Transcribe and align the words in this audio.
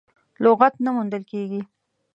لغت 0.43 0.73
نه 0.83 0.89
موندل 0.95 1.23
کېږي. 1.31 1.61